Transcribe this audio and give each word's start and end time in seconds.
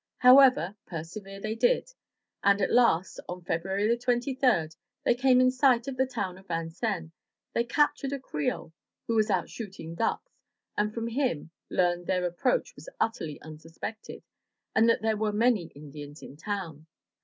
However, 0.17 0.75
persevere 0.87 1.39
they 1.39 1.53
did, 1.53 1.91
and 2.43 2.59
at 2.59 2.71
last, 2.71 3.19
on 3.29 3.43
February 3.43 3.95
23, 3.95 4.69
they 5.03 5.13
came 5.13 5.39
in 5.39 5.51
sight 5.51 5.87
of 5.87 5.95
the 5.95 6.07
town 6.07 6.39
of 6.39 6.47
Vincennes. 6.47 7.11
They 7.53 7.65
captured 7.65 8.11
a 8.11 8.19
Creole 8.19 8.73
who 9.05 9.13
was 9.13 9.29
out 9.29 9.47
shooting 9.47 9.93
ducks, 9.93 10.39
and 10.75 10.91
from 10.91 11.05
him 11.05 11.51
learned 11.69 12.07
that 12.07 12.13
their 12.13 12.25
approach 12.25 12.73
was 12.75 12.89
utterly 12.99 13.37
unsus 13.43 13.77
pected, 13.77 14.23
and 14.73 14.89
that 14.89 15.03
there 15.03 15.17
were 15.17 15.31
many 15.31 15.65
Indians 15.75 16.23
in 16.23 16.35
town. 16.35 16.87